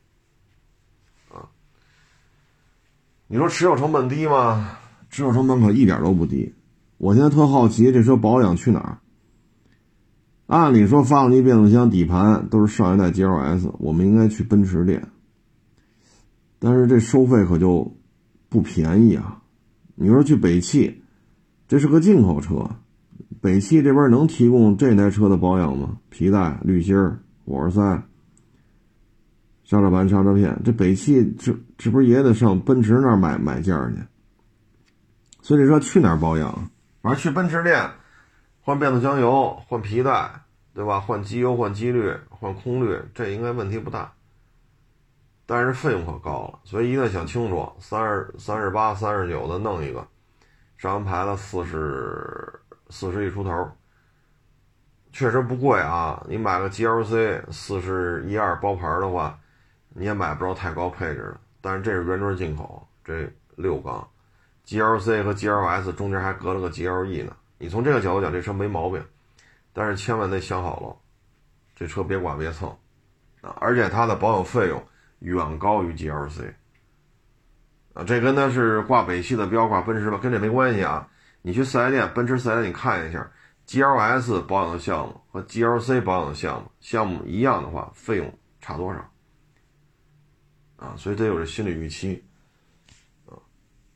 [3.27, 4.77] 你说持有成本低吗？
[5.09, 6.53] 持有成本可一点都不低。
[6.99, 8.99] 我现在特好奇，这车保养去哪儿？
[10.47, 15.09] 按理说，发动机、变速箱、底盘都是上一代 GLS，我们应该去奔驰店。
[16.59, 17.97] 但是这收费可就
[18.49, 19.43] 不便宜啊！
[19.95, 21.03] 你说去北汽，
[21.67, 22.69] 这是个进口车，
[23.41, 25.99] 北汽这边能提供这台车的保养吗？
[26.11, 26.97] 皮带、滤芯、
[27.45, 28.03] 火花塞。
[29.65, 34.01] 刹车盘、刹车片，这北汽这这不是也得上奔驰那儿买买件去？
[35.43, 36.71] 所以这车去哪儿保养？
[37.03, 37.91] 反正去奔驰店
[38.61, 40.31] 换变速箱油、换皮带，
[40.73, 41.01] 对吧？
[41.01, 44.13] 换机油、换机滤、换空滤，这应该问题不大。
[45.47, 50.07] 但是费用可高了，所以一定要想清楚：三十三十八、三十九的弄一个，
[50.77, 53.71] 上完牌子四十四十一出头，
[55.13, 56.23] 确实不贵啊。
[56.29, 59.39] 你买个 GLC 四十一二包牌的话。
[59.99, 64.07] 你也买不着太高配置的，但是这是原装进口，这六缸
[64.67, 67.35] ，GLC 和 GLS 中间还隔了个 GLE 呢。
[67.57, 69.03] 你从这个角度讲，这车没毛病，
[69.73, 70.95] 但是千万得想好了，
[71.75, 72.69] 这车别剐别蹭
[73.41, 73.57] 啊！
[73.59, 74.87] 而且它的保养费用
[75.21, 76.53] 远高于 GLC
[77.95, 81.09] 啊，这跟它是挂北汽的标，挂奔驰吧，跟这没关系啊。
[81.43, 83.31] 你去四 S 店，奔驰四 S 店你看一下
[83.67, 89.11] ，GLS 保养的项目和 GLC 保养的项目，项目一样的话，费用差多少？
[90.77, 92.23] 啊，所以得有这心理预期，
[93.25, 93.33] 啊，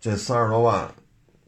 [0.00, 0.94] 这三十多万，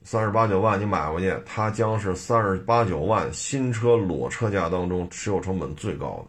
[0.02, 6.28] 三十八九万你买回去，它将是三十八九万新车裸车价当中持有成本最高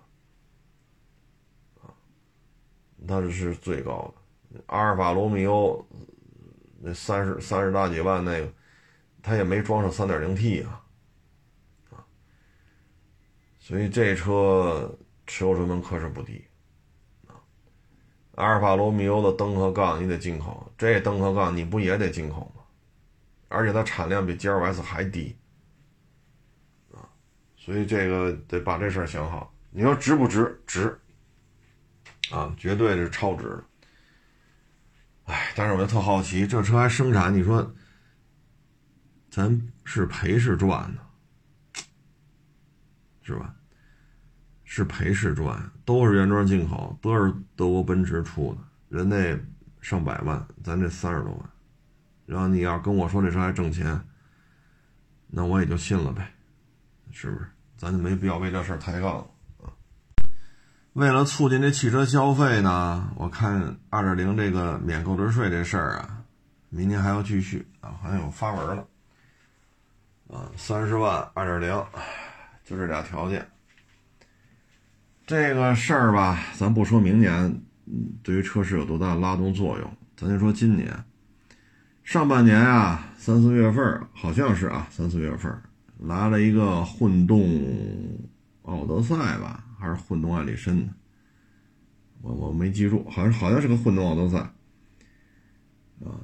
[1.81, 1.91] 的，啊，
[3.07, 4.13] 它这是最高
[4.51, 4.61] 的。
[4.67, 5.85] 阿尔法罗密欧
[6.79, 8.53] 那三十三十大几万那个，
[9.21, 10.83] 它也没装上三点零 T 啊，
[11.91, 12.05] 啊，
[13.59, 16.45] 所以这车持有成本可是不低。
[18.35, 22.63] 阿尔法罗密欧的灯和杠你得进口，这灯和杠你不也得进口吗？
[23.47, 25.37] 而且它产量比 GLS 还低，
[26.91, 27.05] 啊，
[27.55, 29.53] 所以这个得把这事儿想好。
[29.69, 30.59] 你说值不值？
[30.65, 30.99] 值，
[32.31, 33.63] 啊，绝对是超值的。
[35.25, 37.73] 哎，但是我就特好奇，这车还生产，你说
[39.29, 41.01] 咱是赔是赚呢？
[43.21, 43.55] 是吧？
[44.63, 45.71] 是赔是赚？
[45.85, 49.37] 都是原装进口，都是德国奔驰出的，人那
[49.81, 51.49] 上百万，咱这三十多万。
[52.25, 53.99] 然后你要跟我说这车还挣钱，
[55.27, 56.33] 那我也就信了呗，
[57.11, 57.47] 是不是？
[57.77, 59.27] 咱就没必要为这事抬杠了。
[60.93, 66.21] 为了促进这汽车消费呢，我看二点零这个免购置税这事儿啊，
[66.69, 68.85] 明年还要继续啊，好像有发文了
[70.29, 71.83] 啊，三十万二点零，
[72.63, 73.43] 就这俩条件。
[75.25, 77.59] 这个事儿吧，咱不说明年
[78.21, 80.93] 对于车市有多大拉动作用，咱就说今年。
[82.03, 85.51] 上半年啊，三四月份好像是啊，三四月份
[85.97, 87.41] 来了一个混动
[88.61, 90.89] 奥德赛吧，还是混动艾力绅呢？
[92.21, 94.37] 我我没记住，好像好像是个混动奥德赛
[95.99, 96.23] 啊。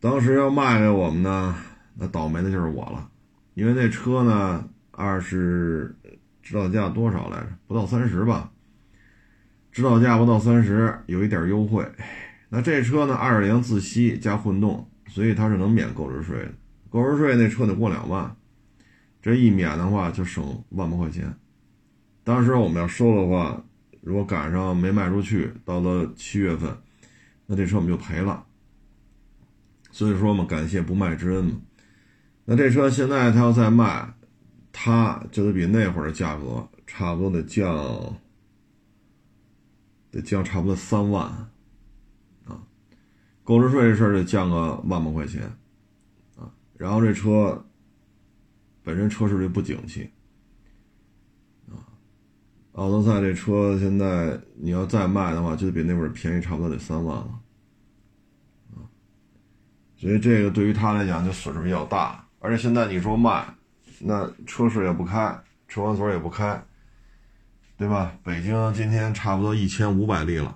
[0.00, 1.54] 当时要卖给我们呢，
[1.94, 3.08] 那倒霉的就是我了，
[3.54, 5.96] 因为那车呢，二是
[6.42, 7.48] 指导价多少来着？
[7.68, 8.50] 不到三十吧，
[9.70, 11.88] 指导价不到三十，有一点优惠。
[12.48, 14.90] 那这车呢，二点零自吸加混动。
[15.08, 16.52] 所以它是能免购置税的，
[16.90, 18.36] 购置税那车得过两万，
[19.22, 21.32] 这一免的话就省万把块钱。
[22.26, 23.62] 当时我们要收的话，
[24.00, 26.76] 如果赶上没卖出去，到了七月份，
[27.46, 28.44] 那这车我们就赔了。
[29.92, 31.60] 所以说嘛，感谢不卖之恩嘛。
[32.44, 34.12] 那这车现在它要再卖，
[34.72, 38.18] 它就得比那会儿的价格差不多得降，
[40.10, 41.26] 得降差不多三万
[42.44, 42.60] 啊。
[43.44, 45.44] 购置税这事儿得降个万把块钱，
[46.34, 47.64] 啊，然后这车
[48.82, 50.10] 本身车市就不景气，
[52.76, 57.40] 奥德赛这车现在你要再卖的话，就得比那会儿便宜差不多得三万了，
[59.96, 63.46] 所以这个对于他来讲就损失比较大，而且现在你说卖，
[63.98, 66.62] 那车市也不开，车管所也不开，
[67.78, 68.12] 对吧？
[68.22, 70.54] 北京今天差不多一千五百例了，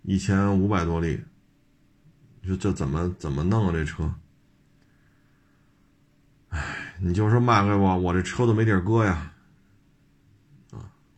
[0.00, 1.20] 一千五百多例。
[2.40, 3.72] 你说这怎么怎么弄啊？
[3.72, 4.14] 这车，
[6.48, 6.58] 哎，
[7.00, 9.34] 你就说卖给我，我这车都没地儿搁呀，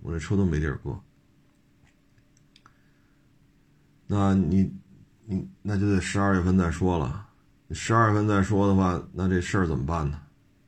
[0.08, 0.98] 我这车都没地儿搁。
[4.06, 4.72] 那你，
[5.26, 7.28] 你那就得十二月份再说了。
[7.72, 10.18] 十二月份再说的话，那这事儿怎么办呢？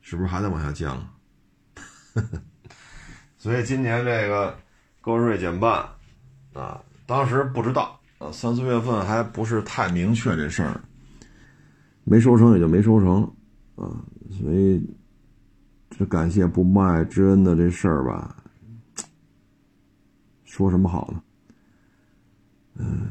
[0.01, 1.11] 是不是还得往下降啊？
[3.39, 4.55] 所以今年这个
[5.01, 5.89] 购置税减半
[6.53, 7.99] 啊，当时不知道。
[8.19, 10.79] 啊，三四月份还不是太明确这事儿，
[12.03, 13.23] 没收成也就没收成，
[13.75, 13.89] 啊，
[14.39, 14.87] 所以
[15.89, 18.40] 这感谢不卖之恩的这事儿吧，
[20.61, 21.21] 说什么好呢？
[22.75, 23.09] 嗯，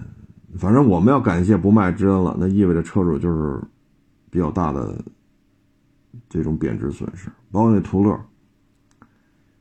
[0.56, 3.60] 反正我们要感谢不卖之恩了，那意味着车主就是
[4.30, 5.04] 比较大的
[6.28, 8.18] 这种贬值损失，包括那途乐，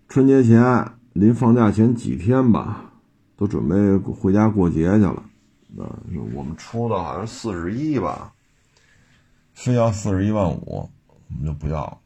[0.07, 2.93] 春节前临放假前几天吧，
[3.35, 5.23] 都准备回家过节去了。
[5.75, 5.83] 那
[6.33, 8.33] 我们出的好像四十一吧，
[9.53, 12.01] 非要四十一万五，我们就不要，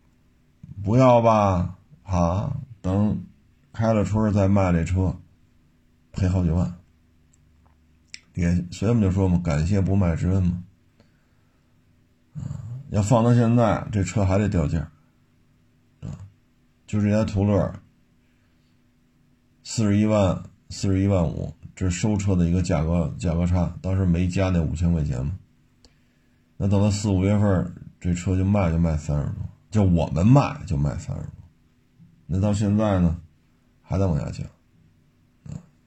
[0.84, 3.24] 不要吧，啊，等
[3.72, 5.16] 开了春再卖这车，
[6.14, 6.74] 赔好几万，
[8.36, 10.64] 也所以我们就说嘛，感谢不卖之恩嘛，
[12.36, 12.42] 啊，
[12.90, 14.90] 要放到现在，这车还得掉价，
[16.02, 16.16] 啊，
[16.88, 17.74] 就这台途乐，
[19.64, 21.54] 四十一万，四十一万五。
[21.76, 25.40] 这是收车的一个价格价格差，当时没加那五千块钱嘛。
[26.56, 31.32] 那等到四五月份，这车就卖就卖三十多，就我们卖就卖三十多。
[32.28, 33.20] 那到现在呢，
[33.82, 34.46] 还在往下降，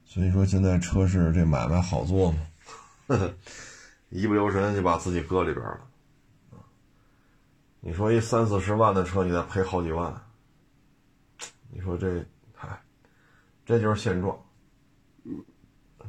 [0.07, 2.39] 所以说现在车市这买卖好做吗？
[4.09, 5.81] 一不留神就把自己搁里边了，
[7.81, 10.13] 你说一三四十万的车，你再赔好几万，
[11.69, 12.81] 你说这，嗨，
[13.65, 14.35] 这就是现状。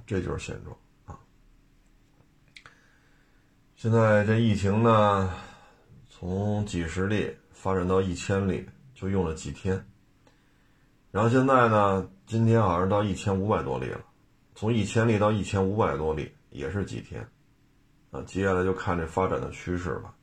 [0.07, 1.21] 这就是现状啊！
[3.77, 5.31] 现在这疫情呢，
[6.09, 9.87] 从几十例发展到一千例，就用了几天。
[11.11, 14.01] 然后现在呢，今天好像到一千五百多例了，
[14.55, 17.27] 从一千例到一千五百多例也是几天
[18.11, 18.21] 啊！
[18.27, 20.15] 接下来就看这发展的趋势吧。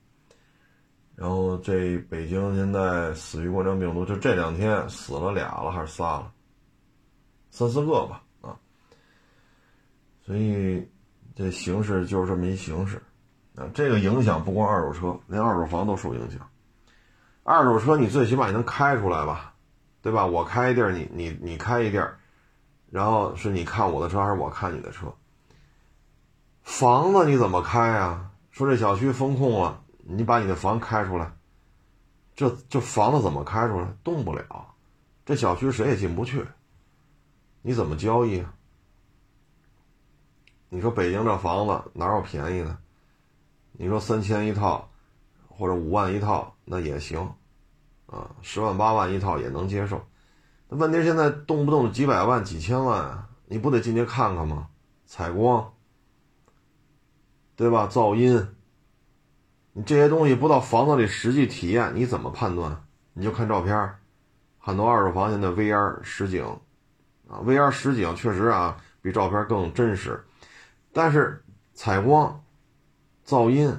[1.15, 6.31] 然后这北京现在死于冠状病毒，就这两天死了俩了还是仨了？
[7.49, 8.21] 三四个吧。
[8.41, 8.55] 啊
[10.23, 10.87] 所以，
[11.35, 13.01] 这形势就是这么一形势，
[13.55, 16.47] 啊，这个影响不光二手车，连二手房都受影响。
[17.41, 19.54] 二手车你最起码你能开出来吧，
[20.05, 20.23] 对吧？
[20.23, 22.19] 我开一地儿，你你你开一地儿，
[22.91, 25.11] 然后是你看我的车还是我看你的车？
[26.61, 28.29] 房子你怎么开呀？
[28.51, 31.31] 说这小区封控了，你把你的房开出来，
[32.35, 33.87] 这这房子怎么开出来？
[34.03, 34.75] 动不了，
[35.25, 36.45] 这小区谁也进不去，
[37.63, 38.53] 你怎么交易啊？
[40.69, 42.77] 你说北京这房子哪有便宜的？
[43.71, 44.87] 你说三千一套，
[45.47, 47.33] 或者五万一套，那也行，
[48.15, 50.01] 啊，十万八万一套也能接受。
[50.69, 54.69] 问题现在动不动几百万、几千万，你不得进去看看吗？
[55.05, 55.73] 采光，
[57.55, 57.89] 对吧？
[57.91, 58.55] 噪音，
[59.73, 62.85] 你这些东西不到房子里实际体验，你怎么判断？
[63.13, 63.95] 你就看照片，
[64.57, 66.43] 很多二手房现在 VR 实景，
[67.27, 70.25] 啊，VR 实景确实啊比照片更真实，
[70.93, 71.43] 但是
[71.73, 72.41] 采光。
[73.25, 73.75] 噪音，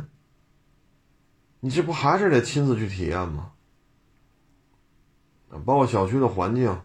[1.61, 3.53] 你这不还是得亲自去体验吗？
[5.65, 6.81] 包括小区的环境，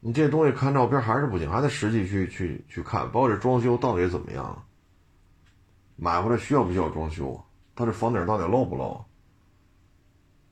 [0.00, 3.10] 你这东西看照片还是不行，还得实际去去去看。
[3.10, 4.64] 包括这装修到底怎么样？
[5.96, 7.40] 买回来需要不需要装修？
[7.74, 9.04] 它这房顶到底漏不漏？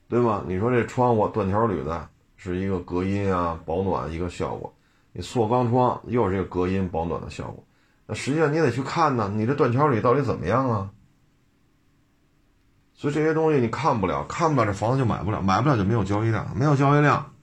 [0.08, 0.44] 对吧？
[0.46, 4.72] 你说这窗户断条铝的，是一个隔音啊、保暖一个效果；
[5.12, 7.64] 你塑钢窗又是一个隔音保暖的效果。
[8.06, 10.90] 那实际上你得去看呢，你这断桥铝到底怎么样啊？
[13.02, 17.34] 所以这些东西你看不了，看不了这房子就买不了，买不了就没有交易量，没有交易量。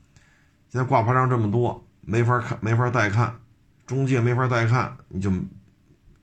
[0.70, 3.38] 现在挂牌量这么多，没法看，没法带看，
[3.86, 5.30] 中介没法带看，你就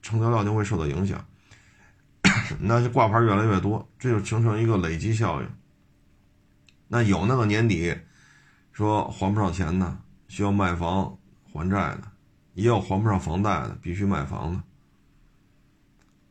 [0.01, 1.22] 成交量就会受到影响。
[2.61, 5.49] 那就挂牌越来越多，这就形成一个累积效应。
[6.89, 7.95] 那有那个年底
[8.72, 11.14] 说还不上钱的，需要卖房
[11.53, 12.05] 还债的。
[12.55, 14.62] 也有还不上房贷的，必须卖房的。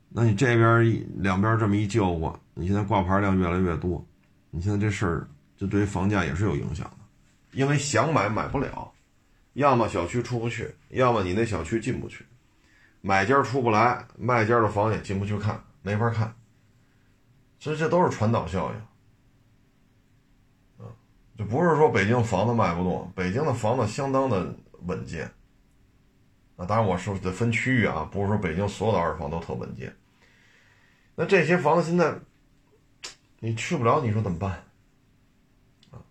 [0.09, 4.03] 那你这边两边这么一救过，你现在挂牌量越来越多，
[4.49, 5.27] 你现在这事儿
[5.57, 6.97] 就对于房价也是有影响的，
[7.51, 8.91] 因为想买买不了，
[9.53, 12.25] 要么小区出不去，要么你那小区进不去，
[13.01, 16.33] 买家出不来，卖家的房也进不去看，没法看。
[17.59, 18.71] 所以这都是传导效
[20.79, 20.85] 应，
[21.37, 25.29] 就不是说北京房子卖不动，北京的房子相当的稳健。
[26.55, 29.93] 啊当然，我说得分区域啊，不是说北京所有的二手房都特稳健。
[31.15, 32.17] 那这些房子现在
[33.39, 34.63] 你去不了，你说怎么办？
[35.91, 36.01] 啊，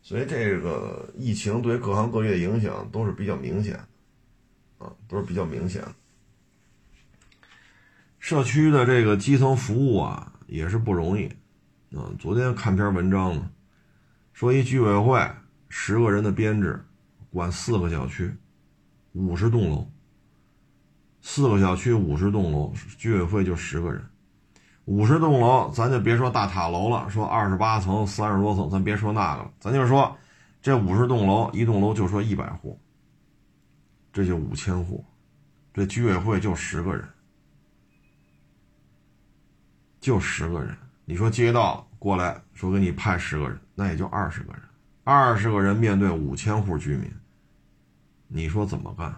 [0.00, 5.94] 所以这个疫情对各行各业的影响都是比较明显的，啊，都是比较明显的。
[8.18, 11.26] 社区的这个基层服务啊，也是不容易。
[11.96, 13.50] 啊，昨天看篇文章呢，
[14.32, 15.30] 说一居委会
[15.68, 16.84] 十个人的编制，
[17.30, 18.34] 管四个小区。
[19.14, 19.90] 五十栋楼，
[21.20, 24.02] 四个小区，五十栋楼，居委会就十个人。
[24.86, 30.16] 五十栋楼，咱就别说大塔楼了，说二十八层、三十多层，咱别说那个了，咱就说
[30.60, 32.78] 这五十栋楼，一栋楼就说一百户，
[34.12, 35.04] 这就五千户，
[35.72, 37.08] 这居委会就十个人，
[40.00, 40.76] 就十个人。
[41.04, 44.62] 你说街道过来说给你派十个人，那也就二十个人，
[45.04, 47.08] 二十个人面对五千户居民。
[48.26, 49.14] 你说怎么干？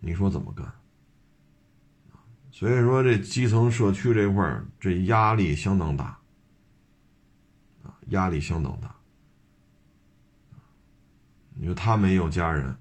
[0.00, 0.70] 你说怎么干？
[2.54, 6.16] 所以说这基层社区这块儿，这压力相当大，
[7.82, 8.94] 啊，压力相当大。
[11.56, 12.72] 你说他没有家人，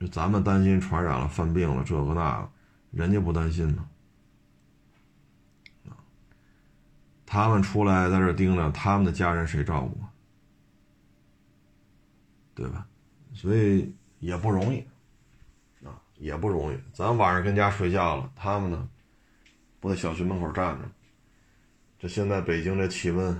[0.00, 2.50] 就咱们担心传染了、犯病了，这个那个，
[2.90, 3.86] 人家不担心呢。
[7.26, 10.00] 他们出来在这盯着，他们的家人谁照顾？
[12.54, 12.86] 对吧？
[13.34, 14.80] 所以也不容易，
[15.84, 16.78] 啊，也不容易。
[16.94, 18.88] 咱晚上跟家睡觉了，他们呢，
[19.82, 20.88] 我在小区门口站着。
[21.98, 23.34] 这现在北京这气温，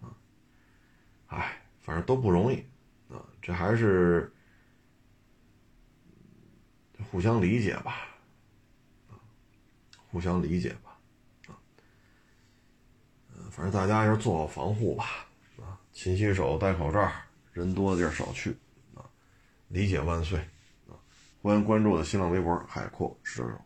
[0.00, 0.16] 啊，
[1.28, 2.56] 哎，反正都不容易，
[3.08, 4.32] 啊，这还是
[7.10, 8.08] 互相理解吧，
[9.08, 9.16] 啊，
[10.10, 10.98] 互相理解吧，
[11.46, 11.56] 啊，
[13.50, 15.26] 反正大家要做好防护吧，
[15.58, 17.12] 啊，勤洗手，戴口罩。
[17.52, 18.56] 人多的地儿少去，
[18.94, 19.04] 啊，
[19.68, 20.38] 理解万岁，
[20.88, 20.96] 啊，
[21.42, 23.60] 欢迎关注我的新浪微博海阔试车手。